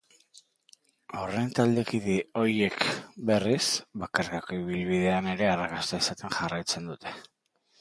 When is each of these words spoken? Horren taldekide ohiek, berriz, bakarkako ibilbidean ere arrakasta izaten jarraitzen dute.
Horren 1.17 1.51
taldekide 1.59 2.15
ohiek, 2.43 2.81
berriz, 3.31 3.61
bakarkako 4.05 4.59
ibilbidean 4.63 5.29
ere 5.35 5.51
arrakasta 5.53 6.01
izaten 6.07 6.39
jarraitzen 6.41 6.91
dute. 6.93 7.15